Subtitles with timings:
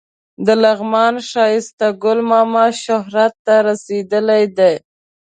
[0.45, 4.73] د لغمان ښایسته ګل ماما شهرت ته رسېدلی دی.